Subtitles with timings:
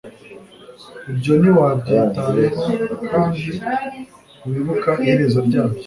[1.11, 2.63] ibyo ntiwabyitayeho
[3.09, 3.47] kandi
[4.39, 5.79] ntiwibuka iherezo ryabyo